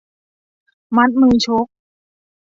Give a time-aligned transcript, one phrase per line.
[0.97, 1.65] มัดมือชก